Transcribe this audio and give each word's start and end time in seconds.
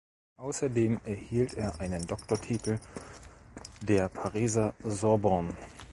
Außerdem 0.37 0.99
erhielt 1.05 1.53
er 1.53 1.79
einen 1.79 2.07
Doktortitel 2.07 2.79
der 3.83 4.09
Pariser 4.09 4.73
Sorbonne. 4.83 5.53